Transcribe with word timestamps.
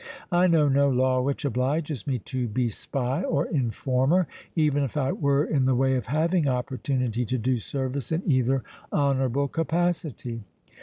I 0.31 0.47
know 0.47 0.67
no 0.67 0.89
law 0.89 1.21
which 1.21 1.45
obliges 1.45 2.07
me 2.07 2.17
to 2.33 2.47
be 2.47 2.69
spy 2.69 3.21
or 3.21 3.45
informer, 3.45 4.27
even 4.55 4.81
if 4.81 4.97
I 4.97 5.11
were 5.11 5.45
in 5.45 5.65
the 5.65 5.75
way 5.75 5.93
of 5.93 6.07
having 6.07 6.49
opportunity 6.49 7.23
to 7.27 7.37
do 7.37 7.59
service 7.59 8.11
in 8.11 8.23
either 8.25 8.63
honourable 8.91 9.47
capacity." 9.47 10.41